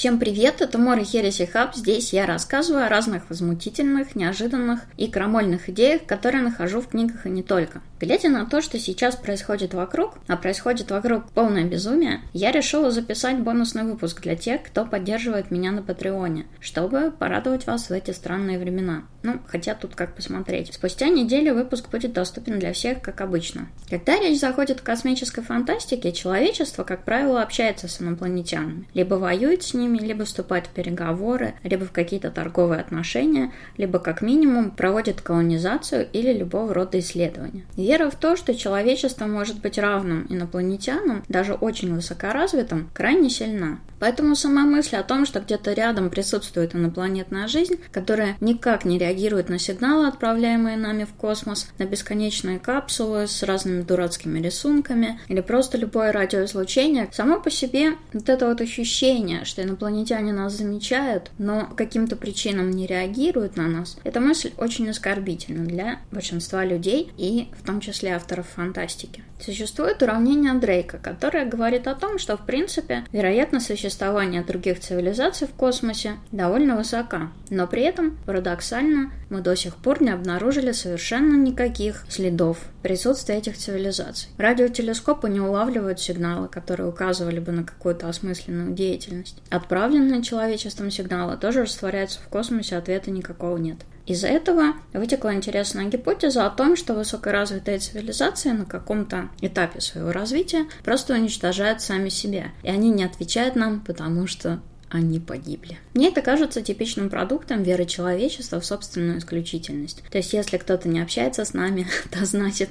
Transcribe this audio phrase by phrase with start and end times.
[0.00, 1.74] Всем привет, это Мори Хереси Хаб.
[1.74, 7.28] Здесь я рассказываю о разных возмутительных, неожиданных и крамольных идеях, которые нахожу в книгах и
[7.28, 7.82] не только.
[8.00, 13.40] Глядя на то, что сейчас происходит вокруг, а происходит вокруг полное безумие, я решила записать
[13.40, 18.58] бонусный выпуск для тех, кто поддерживает меня на Патреоне, чтобы порадовать вас в эти странные
[18.58, 19.02] времена.
[19.22, 20.72] Ну, хотя тут как посмотреть.
[20.72, 23.68] Спустя неделю выпуск будет доступен для всех, как обычно.
[23.90, 28.88] Когда речь заходит о космической фантастике, человечество, как правило, общается с инопланетянами.
[28.94, 34.22] Либо воюет с ними, либо вступает в переговоры, либо в какие-то торговые отношения, либо как
[34.22, 37.64] минимум проводит колонизацию или любого рода исследования.
[37.76, 43.78] Вера в то, что человечество может быть равным инопланетянам, даже очень высокоразвитым, крайне сильна.
[44.00, 49.50] Поэтому сама мысль о том, что где-то рядом присутствует инопланетная жизнь, которая никак не реагирует
[49.50, 55.76] на сигналы, отправляемые нами в космос, на бесконечные капсулы с разными дурацкими рисунками или просто
[55.76, 62.16] любое радиоизлучение, само по себе вот это вот ощущение, что инопланетяне нас замечают, но каким-то
[62.16, 67.80] причинам не реагируют на нас, эта мысль очень оскорбительна для большинства людей и в том
[67.80, 69.24] числе авторов фантастики.
[69.40, 75.52] Существует уравнение Дрейка, которое говорит о том, что в принципе вероятность существования других цивилизаций в
[75.52, 82.04] космосе довольно высока, но при этом парадоксально мы до сих пор не обнаружили совершенно никаких
[82.08, 84.28] следов присутствия этих цивилизаций.
[84.36, 89.40] Радиотелескопы не улавливают сигналы, которые указывали бы на какую-то осмысленную деятельность.
[89.60, 93.76] Отправленные человечеством сигналы тоже растворяются в космосе, ответа никакого нет.
[94.06, 100.64] Из этого вытекла интересная гипотеза о том, что высокоразвитые цивилизации на каком-то этапе своего развития
[100.82, 105.78] просто уничтожают сами себя, и они не отвечают нам, потому что они погибли.
[105.94, 110.02] Мне это кажется типичным продуктом веры человечества в собственную исключительность.
[110.10, 112.70] То есть, если кто-то не общается с нами, то значит,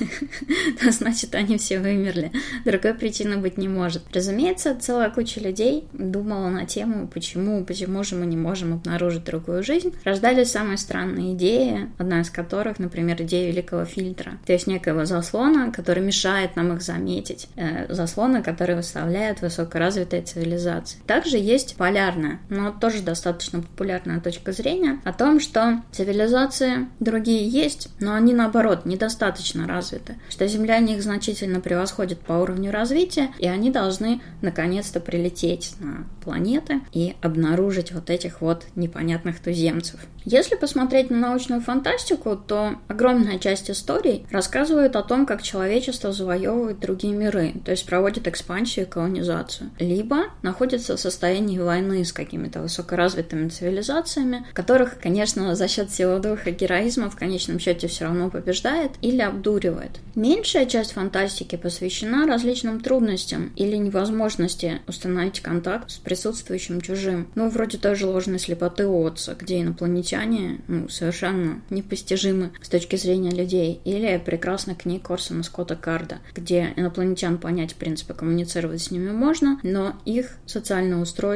[0.80, 2.32] то значит, они все вымерли.
[2.64, 4.02] Другой причины быть не может.
[4.12, 9.62] Разумеется, целая куча людей думала на тему, почему, почему же мы не можем обнаружить другую
[9.62, 9.94] жизнь.
[10.04, 14.38] Рождались самые странные идеи, одна из которых, например, идея великого фильтра.
[14.46, 17.48] То есть некого заслона, который мешает нам их заметить.
[17.56, 20.98] Э, заслона, который выставляет высокоразвитые цивилизации.
[21.06, 27.88] Также есть полярная, но тоже достаточно популярная точка зрения о том, что цивилизации другие есть,
[27.98, 33.70] но они наоборот недостаточно развиты, что земляне их значительно превосходят по уровню развития, и они
[33.70, 40.00] должны наконец-то прилететь на планеты и обнаружить вот этих вот непонятных туземцев.
[40.24, 46.78] Если посмотреть на научную фантастику, то огромная часть историй рассказывает о том, как человечество завоевывает
[46.78, 52.60] другие миры, то есть проводит экспансию и колонизацию, либо находится в состоянии войны с какими-то
[52.60, 58.92] высокоразвитыми цивилизациями, которых, конечно, за счет силы духа героизма в конечном счете все равно побеждает
[59.00, 60.00] или обдуривает.
[60.14, 67.28] Меньшая часть фантастики посвящена различным трудностям или невозможности установить контакт с присутствующим чужим.
[67.34, 73.30] Ну, вроде той же ложной слепоты Отца, где инопланетяне ну, совершенно непостижимы с точки зрения
[73.30, 73.80] людей.
[73.84, 79.58] Или прекрасная книга Корсона Скотта Карда, где инопланетян понять, в принципе, коммуницировать с ними можно,
[79.62, 81.29] но их социальное устройство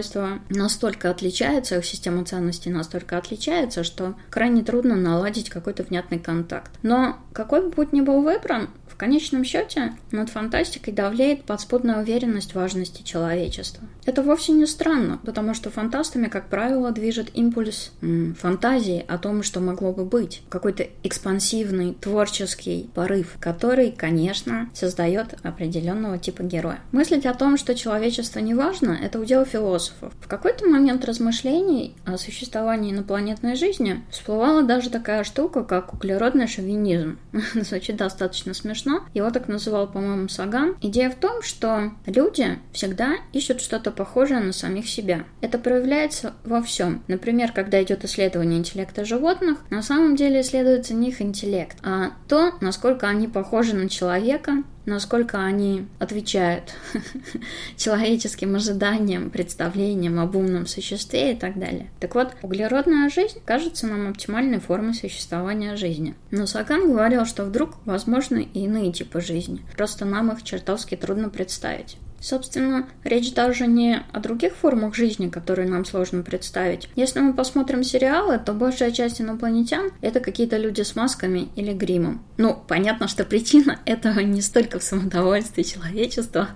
[0.48, 6.72] настолько отличается, их система ценностей настолько отличается, что крайне трудно наладить какой-то внятный контакт.
[6.82, 12.52] Но какой бы путь ни был выбран, в конечном счете над фантастикой давлеет подспудная уверенность
[12.52, 13.86] в важности человечества.
[14.06, 19.42] Это вовсе не странно, потому что фантастами, как правило, движет импульс м, фантазии о том,
[19.42, 20.42] что могло бы быть.
[20.48, 26.78] Какой-то экспансивный, творческий порыв, который, конечно, создает определенного типа героя.
[26.92, 30.12] Мыслить о том, что человечество не важно, это удел философов.
[30.20, 37.18] В какой-то момент размышлений о существовании инопланетной жизни всплывала даже такая штука, как углеродный шовинизм.
[37.54, 39.04] Звучит достаточно смешно, смешно.
[39.14, 40.76] Его так называл, по-моему, Саган.
[40.80, 45.24] Идея в том, что люди всегда ищут что-то похожее на самих себя.
[45.40, 47.02] Это проявляется во всем.
[47.08, 52.52] Например, когда идет исследование интеллекта животных, на самом деле исследуется не их интеллект, а то,
[52.60, 56.74] насколько они похожи на человека, насколько они отвечают
[57.76, 61.90] человеческим ожиданиям, представлениям об умном существе и так далее.
[62.00, 66.14] Так вот, углеродная жизнь кажется нам оптимальной формой существования жизни.
[66.30, 69.62] Но Саган говорил, что вдруг возможны и иные типы жизни.
[69.76, 71.96] Просто нам их чертовски трудно представить.
[72.24, 76.88] Собственно, речь даже не о других формах жизни, которые нам сложно представить.
[76.96, 82.24] Если мы посмотрим сериалы, то большая часть инопланетян— это какие-то люди с масками или гримом.
[82.38, 86.48] Ну, понятно, что причина этого не столько в самодовольстве человечества,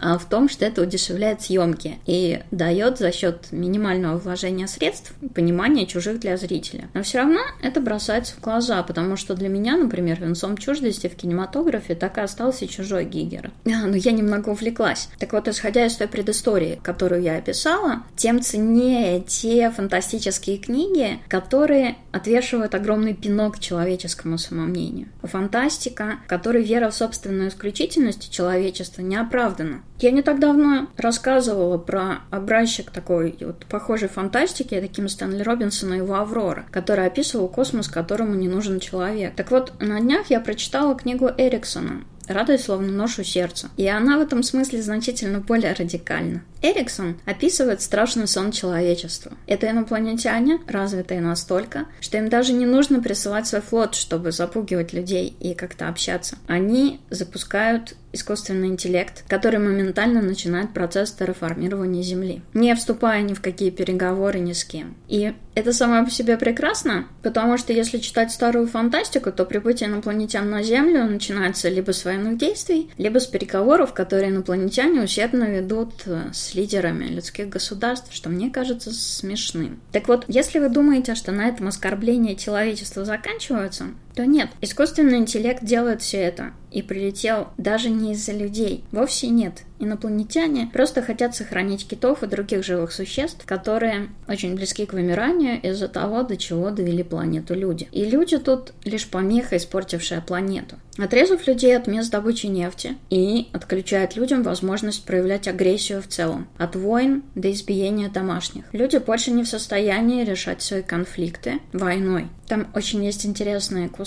[0.00, 5.86] а в том, что это удешевляет съемки и дает за счет минимального вложения средств понимание
[5.86, 6.88] чужих для зрителя.
[6.92, 11.14] Но все равно это бросается в глаза, потому что для меня, например, венцом чуждости в
[11.14, 13.52] кинематографе так и остался чужой Гигер.
[13.64, 15.03] Но я немного увлеклась.
[15.04, 15.18] Написать.
[15.18, 21.96] Так вот, исходя из той предыстории, которую я описала, тем ценнее те фантастические книги, которые
[22.12, 25.08] отвешивают огромный пинок человеческому самомнению.
[25.22, 29.82] Фантастика, в которой вера в собственную исключительность человечества не оправдана.
[30.00, 36.14] Я не так давно рассказывала про образчик такой вот похожей фантастики, таким Стэнли Робинсона его
[36.14, 39.34] «Аврора», который описывал космос, которому не нужен человек.
[39.34, 43.70] Так вот, на днях я прочитала книгу Эриксона радость словно нож у сердца.
[43.76, 46.42] И она в этом смысле значительно более радикальна.
[46.64, 49.32] Эриксон описывает страшный сон человечества.
[49.46, 55.36] Это инопланетяне, развитые настолько, что им даже не нужно присылать свой флот, чтобы запугивать людей
[55.40, 56.38] и как-то общаться.
[56.46, 63.70] Они запускают искусственный интеллект, который моментально начинает процесс терраформирования Земли, не вступая ни в какие
[63.70, 64.94] переговоры ни с кем.
[65.08, 70.48] И это само по себе прекрасно, потому что если читать старую фантастику, то прибытие инопланетян
[70.48, 76.30] на Землю начинается либо с военных действий, либо с переговоров, которые инопланетяне усердно ведут э,
[76.54, 79.80] лидерами людских государств, что мне кажется смешным.
[79.92, 84.50] Так вот, если вы думаете, что на этом оскорбления человечества заканчиваются, то нет.
[84.60, 88.84] Искусственный интеллект делает все это и прилетел даже не из-за людей.
[88.90, 89.62] Вовсе нет.
[89.78, 95.88] Инопланетяне просто хотят сохранить китов и других живых существ, которые очень близки к вымиранию из-за
[95.88, 97.88] того, до чего довели планету люди.
[97.92, 100.76] И люди тут лишь помеха, испортившая планету.
[100.96, 106.48] Отрезав людей от мест добычи нефти и отключает людям возможность проявлять агрессию в целом.
[106.56, 108.64] От войн до избиения домашних.
[108.72, 112.28] Люди больше не в состоянии решать свои конфликты войной.
[112.48, 114.03] Там очень есть интересные кусочки,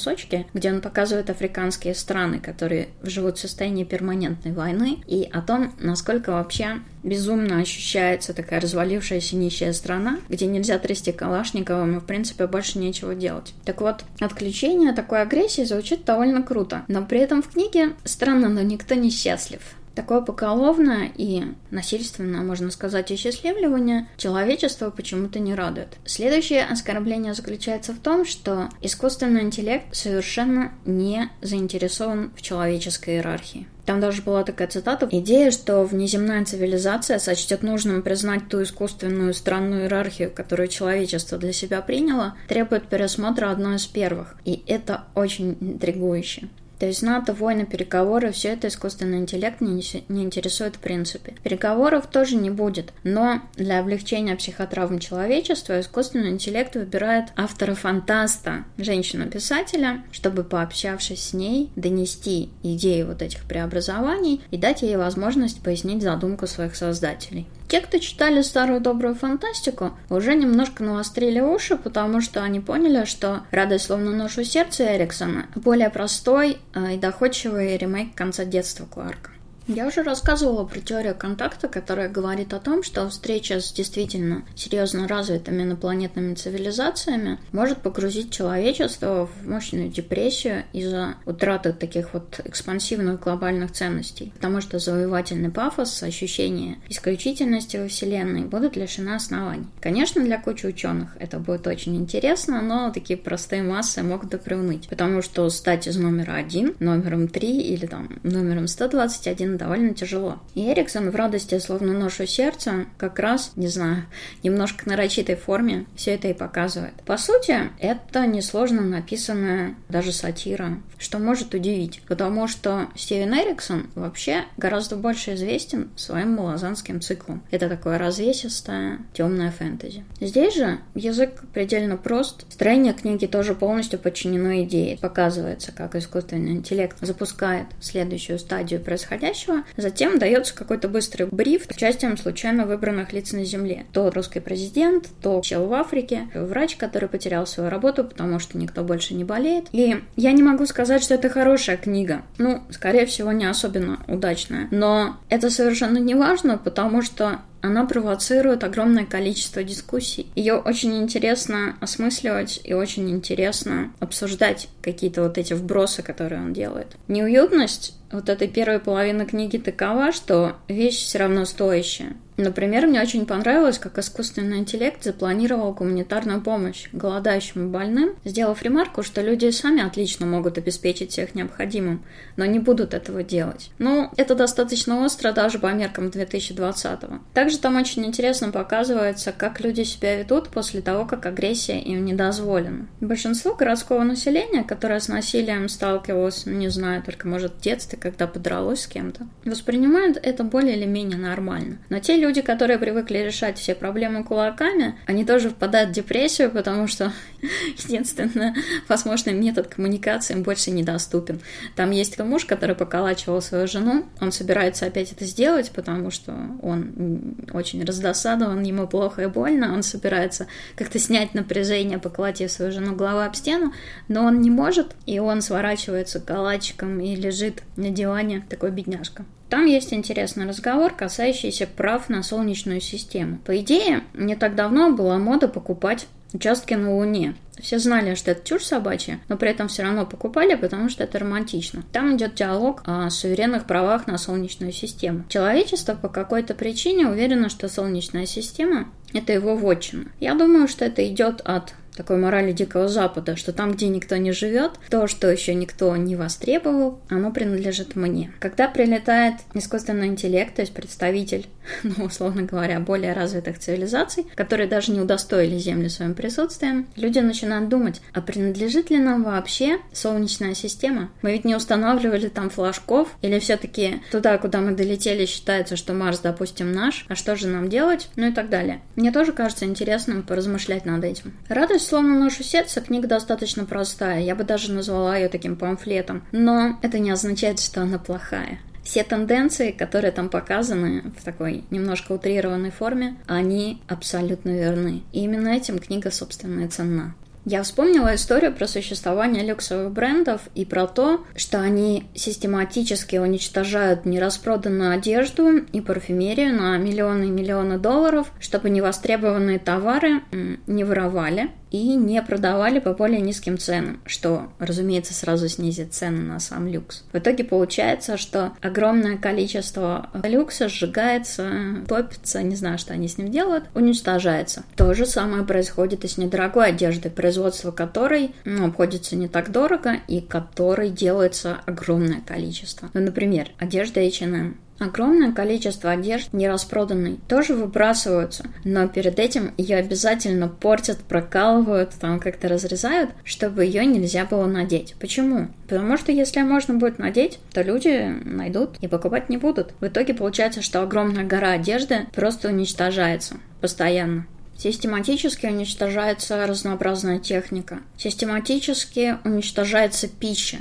[0.53, 6.31] где он показывает африканские страны, которые живут в состоянии перманентной войны, и о том, насколько
[6.31, 12.79] вообще безумно ощущается такая развалившаяся нищая страна, где нельзя трясти Калашниковым и, в принципе, больше
[12.79, 13.53] нечего делать.
[13.65, 18.61] Так вот, отключение такой агрессии звучит довольно круто, но при этом в книге странно, но
[18.61, 19.61] никто не счастлив.
[19.97, 25.97] Такое поголовное и насильственное, можно сказать, осчастливливание человечество почему-то не радует.
[26.05, 33.65] Следующее оскорбление заключается в том, что искусственный интеллект совершенно не заинтересован в человеческой иерархии.
[33.87, 35.09] Там даже была такая цитата.
[35.11, 41.81] Идея, что внеземная цивилизация сочтет нужным признать ту искусственную странную иерархию, которую человечество для себя
[41.81, 44.35] приняло, требует пересмотра одной из первых.
[44.45, 46.49] И это очень интригующе.
[46.79, 51.35] То есть НАТО, войны, переговоры, все это искусственный интеллект не, не интересует в принципе.
[51.43, 60.43] Переговоров тоже не будет, но для облегчения психотравм человечества искусственный интеллект выбирает автора-фантаста, женщину-писателя, чтобы,
[60.43, 66.75] пообщавшись с ней, донести идеи вот этих преобразований и дать ей возможность пояснить задумку своих
[66.75, 67.47] создателей.
[67.67, 73.41] Те, кто читали старую добрую фантастику, уже немножко навострили уши, потому что они поняли, что
[73.51, 79.31] «Радость словно нож у сердца» Эриксона более простой э, и доходчивый ремейк конца детства Кларка.
[79.67, 85.09] Я уже рассказывала про теорию контакта, которая говорит о том, что встреча с действительно серьезно
[85.09, 93.73] развитыми инопланетными цивилизациями может погрузить человечество в мощную депрессию из-за утраты таких вот экспансивных глобальных
[93.73, 94.31] ценностей.
[94.35, 99.67] Потому что завоевательный пафос, ощущение исключительности во Вселенной будут лишены оснований.
[99.81, 104.87] Конечно, для кучи ученых это будет очень интересно, но такие простые массы могут и.
[104.87, 110.39] Потому что стать из номера один, номером три или там номером 121 довольно тяжело.
[110.55, 114.05] И Эриксон в радости, словно нож у сердца, как раз, не знаю,
[114.43, 116.93] немножко нарочитой форме все это и показывает.
[117.05, 124.45] По сути, это несложно написанная даже сатира, что может удивить, потому что Стивен Эриксон вообще
[124.57, 127.43] гораздо больше известен своим малозанским циклом.
[127.51, 130.03] Это такое развесистое, темное фэнтези.
[130.19, 134.97] Здесь же язык предельно прост, строение книги тоже полностью подчинено идее.
[134.97, 139.63] Показывается, как искусственный интеллект запускает следующую стадию происходящего, будущего.
[139.77, 143.85] Затем дается какой-то быстрый бриф участием случайно выбранных лиц на Земле.
[143.93, 148.83] То русский президент, то чел в Африке, врач, который потерял свою работу, потому что никто
[148.83, 149.67] больше не болеет.
[149.71, 152.21] И я не могу сказать, что это хорошая книга.
[152.37, 154.67] Ну, скорее всего, не особенно удачная.
[154.71, 160.27] Но это совершенно не важно, потому что она провоцирует огромное количество дискуссий.
[160.35, 166.95] Ее очень интересно осмысливать и очень интересно обсуждать какие-то вот эти вбросы, которые он делает.
[167.07, 172.15] Неуютность вот этой первой половины книги такова, что вещь все равно стоящая.
[172.37, 179.01] Например, мне очень понравилось, как искусственный интеллект запланировал гуманитарную помощь голодающим и больным, сделав ремарку,
[179.01, 182.03] что люди сами отлично могут обеспечить всех необходимым,
[182.35, 183.71] но не будут этого делать.
[183.79, 187.19] Ну, это достаточно остро даже по меркам 2020-го.
[187.33, 192.13] Также там очень интересно показывается, как люди себя ведут после того, как агрессия им не
[192.13, 192.87] дозволена.
[193.01, 198.27] Большинство городского населения, которое с насилием сталкивалось, ну, не знаю, только может в детстве, когда
[198.27, 201.79] подралось с кем-то, воспринимают это более или менее нормально.
[201.89, 206.87] Но те люди, которые привыкли решать все проблемы кулаками, они тоже впадают в депрессию, потому
[206.87, 207.11] что
[207.77, 208.53] единственный
[208.87, 211.39] возможный метод коммуникации им больше недоступен.
[211.75, 217.35] Там есть муж, который поколачивал свою жену, он собирается опять это сделать, потому что он
[217.53, 223.25] очень раздосадован, ему плохо и больно, он собирается как-то снять напряжение, поколотив свою жену головой
[223.25, 223.73] об стену,
[224.07, 229.25] но он не может, и он сворачивается калачиком и лежит на диване, такой бедняжка.
[229.49, 233.39] Там есть интересный разговор, касающийся прав на Солнечную систему.
[233.45, 237.35] По идее, не так давно была мода покупать участки на Луне.
[237.59, 241.19] Все знали, что это чушь собачья, но при этом все равно покупали, потому что это
[241.19, 241.83] романтично.
[241.91, 245.23] Там идет диалог о суверенных правах на Солнечную систему.
[245.29, 250.11] Человечество по какой-то причине уверено, что Солнечная система– это его вотчина.
[250.19, 254.31] Я думаю, что это идет от такой морали Дикого Запада, что там, где никто не
[254.31, 258.31] живет, то, что еще никто не востребовал, оно принадлежит мне.
[258.39, 261.47] Когда прилетает искусственный интеллект, то есть представитель,
[261.83, 267.67] ну, условно говоря, более развитых цивилизаций, которые даже не удостоили Землю своим присутствием, люди начинают
[267.67, 271.09] думать, а принадлежит ли нам вообще Солнечная система?
[271.23, 276.19] Мы ведь не устанавливали там флажков, или все-таки туда, куда мы долетели, считается, что Марс,
[276.19, 278.09] допустим, наш, а что же нам делать?
[278.15, 278.81] Ну и так далее.
[278.95, 281.33] Мне тоже кажется интересным поразмышлять над этим.
[281.49, 286.77] Радость словно нашу сердце» книга достаточно простая, я бы даже назвала ее таким памфлетом, но
[286.81, 288.59] это не означает, что она плохая.
[288.83, 295.03] Все тенденции, которые там показаны в такой немножко утрированной форме, они абсолютно верны.
[295.11, 297.13] И именно этим книга, собственно, и ценна.
[297.49, 304.91] Я вспомнила историю про существование люксовых брендов и про то, что они систематически уничтожают нераспроданную
[304.91, 310.23] одежду и парфюмерию на миллионы и миллионы долларов, чтобы невостребованные товары
[310.67, 316.39] не воровали, и не продавали по более низким ценам, что, разумеется, сразу снизит цены на
[316.39, 317.03] сам люкс.
[317.11, 323.31] В итоге получается, что огромное количество люкса сжигается, топится, не знаю, что они с ним
[323.31, 324.63] делают, уничтожается.
[324.75, 329.97] То же самое происходит и с недорогой одеждой, производство которой ну, обходится не так дорого
[330.07, 332.89] и которой делается огромное количество.
[332.93, 340.47] Ну, например, одежда H&M Огромное количество одежды нераспроданной тоже выбрасываются, но перед этим ее обязательно
[340.47, 344.95] портят, прокалывают, там как-то разрезают, чтобы ее нельзя было надеть.
[344.99, 345.47] Почему?
[345.67, 349.73] Потому что если можно будет надеть, то люди найдут и покупать не будут.
[349.79, 354.27] В итоге получается, что огромная гора одежды просто уничтожается постоянно.
[354.57, 357.79] Систематически уничтожается разнообразная техника.
[357.95, 360.57] Систематически уничтожается пища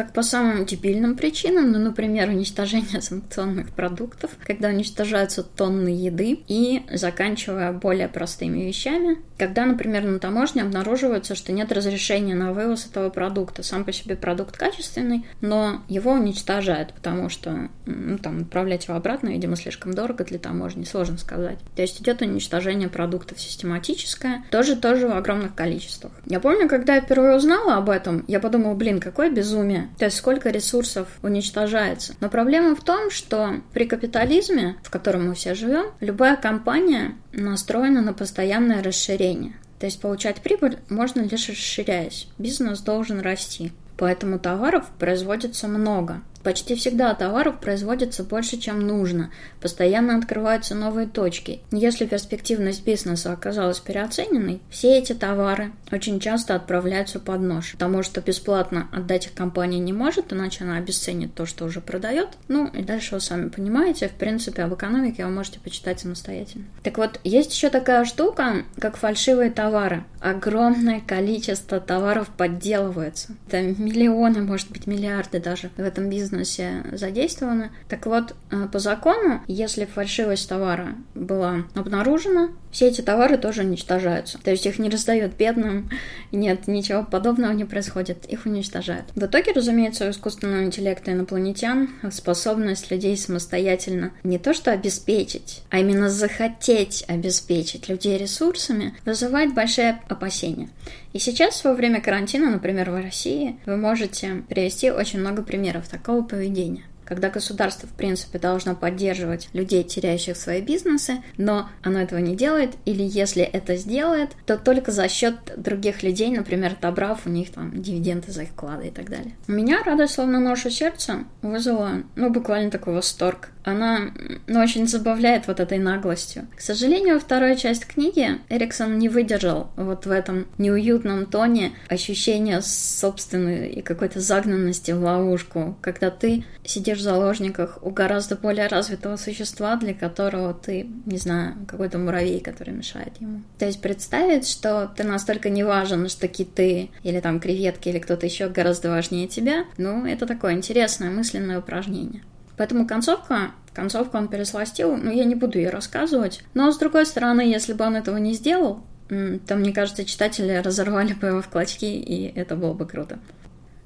[0.00, 6.86] как по самым дебильным причинам, ну, например, уничтожение санкционных продуктов, когда уничтожаются тонны еды, и
[6.90, 13.10] заканчивая более простыми вещами, когда, например, на таможне обнаруживается, что нет разрешения на вывоз этого
[13.10, 13.62] продукта.
[13.62, 19.28] Сам по себе продукт качественный, но его уничтожают, потому что ну, там, отправлять его обратно,
[19.28, 21.58] видимо, слишком дорого для таможни, сложно сказать.
[21.76, 26.12] То есть идет уничтожение продуктов систематическое, тоже тоже в огромных количествах.
[26.24, 29.89] Я помню, когда я впервые узнала об этом, я подумала, блин, какое безумие.
[29.98, 32.14] То есть сколько ресурсов уничтожается.
[32.20, 38.02] Но проблема в том, что при капитализме, в котором мы все живем, любая компания настроена
[38.02, 39.54] на постоянное расширение.
[39.78, 42.28] То есть получать прибыль можно лишь расширяясь.
[42.38, 43.72] Бизнес должен расти.
[43.96, 46.22] Поэтому товаров производится много.
[46.42, 49.30] Почти всегда товаров производится больше, чем нужно.
[49.60, 51.60] Постоянно открываются новые точки.
[51.70, 58.22] Если перспективность бизнеса оказалась переоцененной, все эти товары очень часто отправляются под нож, потому что
[58.22, 62.28] бесплатно отдать их компания не может, иначе она обесценит то, что уже продает.
[62.48, 66.64] Ну и дальше вы сами понимаете, в принципе, об экономике вы можете почитать самостоятельно.
[66.82, 70.04] Так вот, есть еще такая штука, как фальшивые товары.
[70.20, 73.34] Огромное количество товаров подделывается.
[73.48, 77.70] Это миллионы, может быть, миллиарды даже в этом бизнесе бизнесе задействованы.
[77.88, 84.38] Так вот, э, по закону, если фальшивость товара была обнаружена, все эти товары тоже уничтожаются.
[84.42, 85.90] То есть их не раздают бедным,
[86.32, 89.06] нет, ничего подобного не происходит, их уничтожают.
[89.14, 95.80] В итоге, разумеется, у искусственного интеллекта инопланетян способность людей самостоятельно не то что обеспечить, а
[95.80, 100.68] именно захотеть обеспечить людей ресурсами вызывает большие опасения.
[101.12, 106.19] И сейчас во время карантина, например, в России, вы можете привести очень много примеров такого
[106.24, 112.36] поведения когда государство, в принципе, должно поддерживать людей, теряющих свои бизнесы, но оно этого не
[112.36, 117.50] делает, или если это сделает, то только за счет других людей, например, отобрав у них
[117.50, 119.34] там дивиденды за их вклады и так далее.
[119.48, 123.48] У меня радость, словно нож у сердца, вызвала, ну, буквально такой восторг.
[123.64, 124.12] Она,
[124.46, 126.46] ну, очень забавляет вот этой наглостью.
[126.56, 133.68] К сожалению, вторая часть книги Эриксон не выдержал вот в этом неуютном тоне ощущения собственной
[133.68, 139.76] и какой-то загнанности в ловушку, когда ты сидишь в заложниках у гораздо более развитого существа,
[139.76, 143.42] для которого ты, не знаю, какой-то муравей, который мешает ему.
[143.58, 148.26] То есть представить, что ты настолько не важен, что киты или там креветки или кто-то
[148.26, 152.22] еще гораздо важнее тебя, ну, это такое интересное мысленное упражнение.
[152.56, 156.42] Поэтому концовка, концовку он пересластил, но я не буду ее рассказывать.
[156.52, 161.14] Но, с другой стороны, если бы он этого не сделал, то, мне кажется, читатели разорвали
[161.14, 163.18] бы его в клочки, и это было бы круто.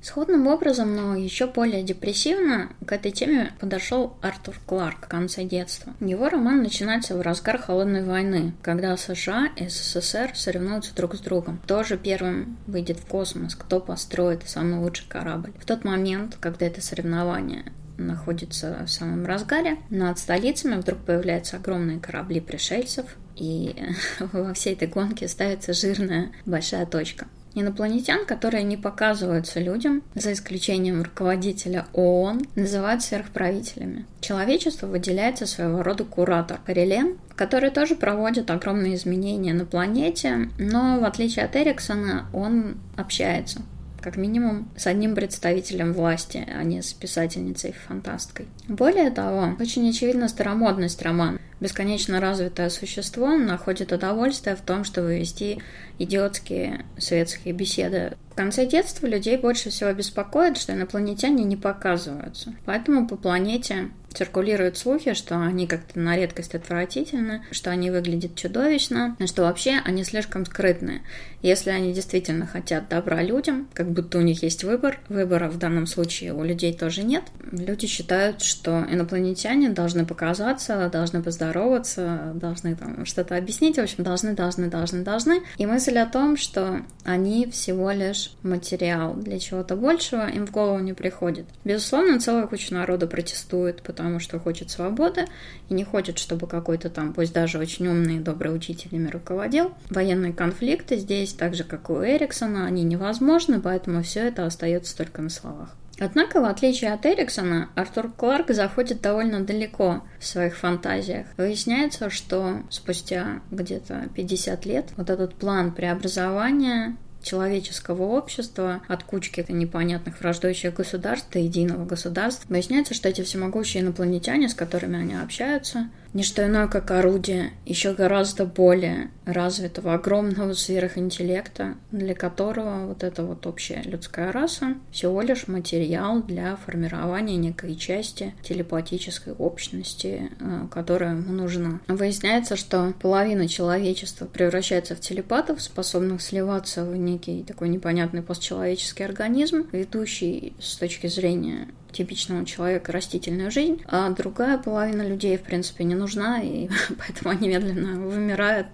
[0.05, 5.95] Сходным образом, но еще более депрессивно, к этой теме подошел Артур Кларк в конце детства.
[5.99, 11.59] Его роман начинается в разгар Холодной войны, когда США и СССР соревнуются друг с другом.
[11.65, 15.55] Кто же первым выйдет в космос, кто построит самый лучший корабль.
[15.59, 21.99] В тот момент, когда это соревнование находится в самом разгаре, над столицами вдруг появляются огромные
[21.99, 23.07] корабли пришельцев,
[23.37, 23.75] и
[24.21, 27.27] во всей этой гонке ставится жирная большая точка.
[27.55, 34.07] Инопланетян, которые не показываются людям, за исключением руководителя ООН, называют сверхправителями.
[34.21, 41.05] Человечество выделяется своего рода куратор Релен, который тоже проводит огромные изменения на планете, но в
[41.05, 43.61] отличие от Эриксона он общается
[44.05, 48.47] как минимум с одним представителем власти, а не с писательницей-фантасткой.
[48.69, 51.39] Более того, очень очевидна старомодность романа.
[51.59, 55.63] Бесконечно развитое существо находит удовольствие в том, чтобы вести
[55.99, 58.13] идиотские светские беседы.
[58.33, 62.53] В конце детства людей больше всего беспокоит, что инопланетяне не показываются.
[62.67, 69.17] Поэтому по планете циркулируют слухи, что они как-то на редкость отвратительны, что они выглядят чудовищно,
[69.27, 71.03] что вообще они слишком скрытные.
[71.43, 75.87] Если они действительно хотят добра людям, как будто у них есть выбор, выбора в данном
[75.87, 83.05] случае у людей тоже нет, люди считают, что инопланетяне должны показаться, должны поздороваться, должны там
[83.05, 85.43] что-то объяснить, в общем, должны, должны, должны, должны.
[85.59, 90.79] И мысль о том, что они всего лишь материал для чего-то большего, им в голову
[90.79, 91.47] не приходит.
[91.65, 95.25] Безусловно, целая куча народа протестует, потому потому что хочет свободы
[95.71, 99.73] и не хочет, чтобы какой-то там, пусть даже очень умный и добрый учитель ими руководил.
[99.89, 105.23] Военные конфликты здесь, так же как у Эриксона, они невозможны, поэтому все это остается только
[105.23, 105.75] на словах.
[105.99, 111.27] Однако, в отличие от Эриксона, Артур Кларк заходит довольно далеко в своих фантазиях.
[111.39, 120.21] Выясняется, что спустя где-то 50 лет вот этот план преобразования человеческого общества от кучки непонятных
[120.21, 122.47] враждующих государств до единого государства.
[122.49, 127.93] Выясняется, что эти всемогущие инопланетяне, с которыми они общаются, не что иное, как орудие еще
[127.93, 135.49] гораздо более развитого, огромного сверхинтеллекта, для которого вот эта вот общая людская раса всего лишь
[135.49, 141.81] материал для формирования некой части телепатической общности, э, которая ему нужна.
[141.89, 149.67] Выясняется, что половина человечества превращается в телепатов, способных сливаться в некий такой непонятный постчеловеческий организм,
[149.73, 155.95] ведущий с точки зрения типичного человека растительную жизнь, а другая половина людей, в принципе, не
[155.95, 158.69] нужна, и поэтому они медленно вымирают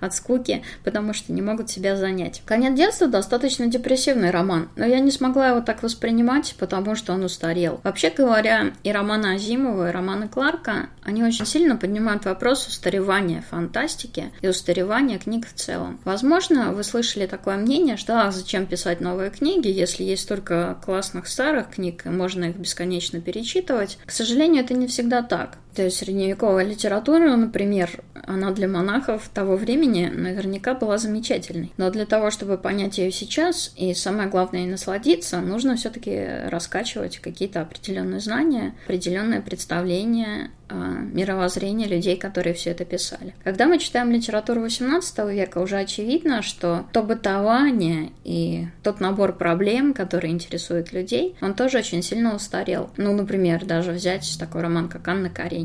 [0.00, 2.42] от скуки, потому что не могут себя занять.
[2.44, 7.24] «Конец детства» достаточно депрессивный роман, но я не смогла его так воспринимать, потому что он
[7.24, 7.80] устарел.
[7.84, 14.32] Вообще говоря, и романы Азимова, и романы Кларка, они очень сильно поднимают вопрос устаревания фантастики
[14.40, 16.00] и устаревания книг в целом.
[16.04, 21.28] Возможно, вы слышали такое мнение, что а, зачем писать новые книги, если есть столько классных
[21.28, 23.98] старых книг, и можно их бесконечно перечитывать.
[24.04, 25.58] К сожалению, это не всегда так.
[25.74, 31.72] То есть средневековая литература, например, она для монахов того времени наверняка была замечательной.
[31.76, 37.60] Но для того, чтобы понять ее сейчас и самое главное насладиться, нужно все-таки раскачивать какие-то
[37.60, 43.34] определенные знания, определенное представление мировоззрения людей, которые все это писали.
[43.44, 49.92] Когда мы читаем литературу XVIII века, уже очевидно, что то бытование и тот набор проблем,
[49.92, 52.90] которые интересуют людей, он тоже очень сильно устарел.
[52.96, 55.63] Ну, например, даже взять такой роман, как Анна Каренина.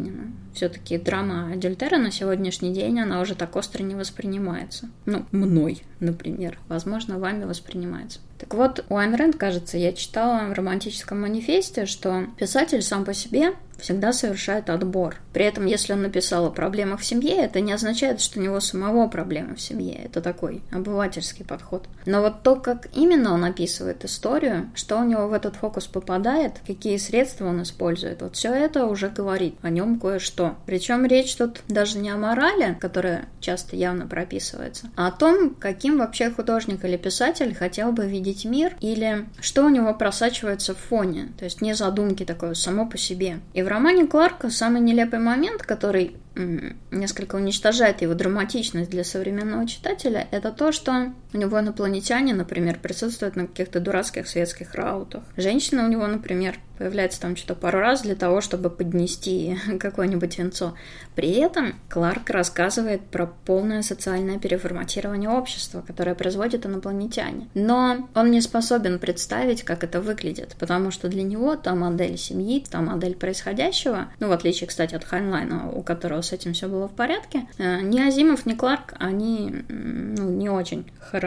[0.53, 4.89] Все-таки драма Адюльтера на сегодняшний день, она уже так остро не воспринимается.
[5.05, 6.59] Ну, мной, например.
[6.67, 8.19] Возможно, вами воспринимается.
[8.38, 13.13] Так вот, у Айн Рэнд, кажется, я читала в романтическом манифесте, что писатель сам по
[13.13, 15.15] себе всегда совершает отбор.
[15.33, 18.59] При этом, если он написал о проблемах в семье, это не означает, что у него
[18.59, 20.01] самого проблемы в семье.
[20.05, 21.87] Это такой обывательский подход.
[22.05, 26.61] Но вот то, как именно он описывает историю, что у него в этот фокус попадает,
[26.65, 30.55] какие средства он использует, вот все это уже говорит о нем кое-что.
[30.65, 35.99] Причем речь тут даже не о морали, которая часто явно прописывается, а о том, каким
[35.99, 41.31] вообще художник или писатель хотел бы видеть мир или что у него просачивается в фоне,
[41.37, 43.39] то есть не задумки такое само по себе.
[43.53, 46.15] И в романе Кларка самый нелепый момент, который
[46.91, 53.35] несколько уничтожает его драматичность для современного читателя, это то, что у него инопланетяне, например, присутствуют
[53.35, 55.23] на каких-то дурацких светских раутах.
[55.37, 60.73] Женщина у него, например, появляется там что-то пару раз для того, чтобы поднести какое-нибудь венцо.
[61.15, 67.49] При этом Кларк рассказывает про полное социальное переформатирование общества, которое производит инопланетяне.
[67.53, 72.63] Но он не способен представить, как это выглядит, потому что для него та модель семьи,
[72.69, 76.87] та модель происходящего, ну, в отличие, кстати, от Хайнлайна, у которого с этим все было
[76.87, 81.18] в порядке, э, ни Азимов, ни Кларк, они ну, не очень хорошо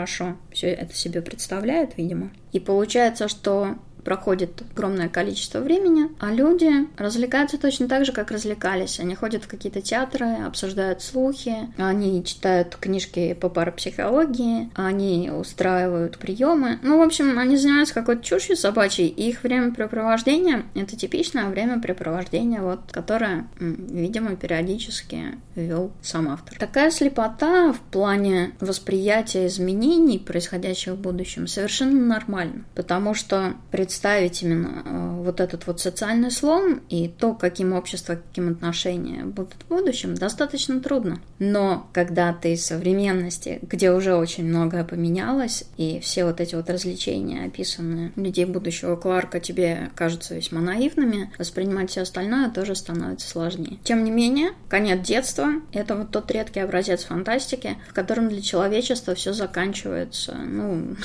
[0.51, 2.31] все это себе представляют, видимо.
[2.53, 9.01] И получается, что проходит огромное количество времени, а люди развлекаются точно так же, как развлекались.
[9.01, 16.79] Они ходят в какие-то театры, обсуждают слухи, они читают книжки по парапсихологии, они устраивают приемы.
[16.83, 22.81] Ну, в общем, они занимаются какой-то чушью собачьей, и их времяпрепровождение— это типичное времяпрепровождение, вот,
[22.91, 26.59] которое, видимо, периодически вел сам автор.
[26.59, 34.43] Такая слепота в плане восприятия изменений, происходящих в будущем, совершенно нормальна, потому что пред представить
[34.43, 39.69] именно э, вот этот вот социальный слом и то, каким общество, каким отношения будут в
[39.69, 41.21] будущем, достаточно трудно.
[41.39, 46.69] Но когда ты из современности, где уже очень многое поменялось, и все вот эти вот
[46.71, 53.79] развлечения, описанные людей будущего Кларка, тебе кажутся весьма наивными, воспринимать все остальное тоже становится сложнее.
[53.85, 59.15] Тем не менее, конец детства— это вот тот редкий образец фантастики, в котором для человечества
[59.15, 60.97] все заканчивается, ну,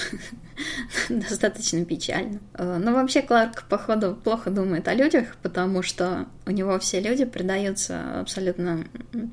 [1.10, 2.39] достаточно печально.
[2.53, 7.26] Э, но вообще Кларк, походу, плохо думает о людях, потому что у него все люди
[7.26, 8.86] предаются абсолютно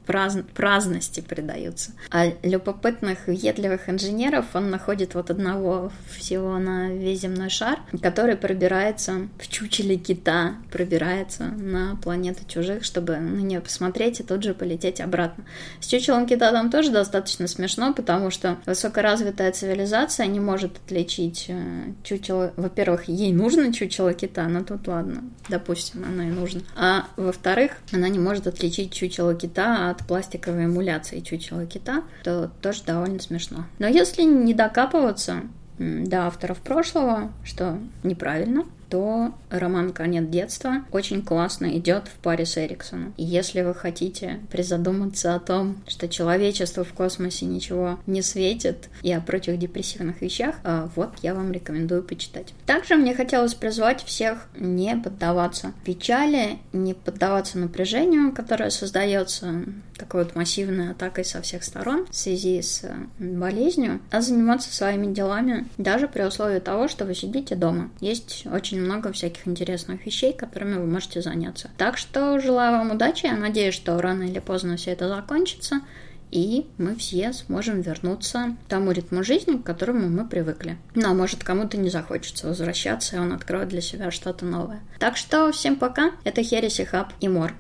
[0.07, 0.41] празн...
[0.55, 1.93] праздности предаются.
[2.11, 9.29] А любопытных, въедливых инженеров он находит вот одного всего на весь земной шар, который пробирается
[9.39, 15.01] в чучеле кита, пробирается на планету чужих, чтобы на нее посмотреть и тут же полететь
[15.01, 15.45] обратно.
[15.81, 21.93] С чучелом кита там тоже достаточно смешно, потому что высокоразвитая цивилизация не может отличить э,
[22.03, 22.53] чучело...
[22.57, 26.63] Во-первых, ей нужно чучело кита, но тут ладно, допустим, оно и нужно.
[26.77, 32.83] А во-вторых, она не может отличить чучело кита от пластиковой эмуляции чучела кита, то тоже
[32.85, 33.65] довольно смешно.
[33.79, 35.43] Но если не докапываться
[35.79, 42.57] до авторов прошлого, что неправильно, то роман «Конец детства» очень классно идет в паре с
[42.57, 43.15] Эриксоном.
[43.17, 49.13] И если вы хотите призадуматься о том, что человечеству в космосе ничего не светит, и
[49.13, 52.55] о прочих депрессивных вещах, а, вот я вам рекомендую почитать.
[52.67, 59.65] Также мне хотелось призвать всех не поддаваться печали, не поддаваться напряжению, которое создается
[59.99, 62.85] такой вот массивной атакой со всех сторон в связи с
[63.19, 67.91] болезнью, а заниматься своими делами даже при условии того, что вы сидите дома.
[68.01, 71.71] Есть очень много всяких интересных вещей, которыми вы можете заняться.
[71.77, 75.81] Так что желаю вам удачи, я надеюсь, что рано или поздно все это закончится,
[76.31, 80.79] и мы все сможем вернуться к тому ритму жизни, к которому мы привыкли.
[80.97, 84.81] А может, кому-то не захочется возвращаться, и он откроет для себя что-то новое.
[84.99, 86.11] Так что всем пока.
[86.25, 87.53] Это Хереси Хаб и Мор.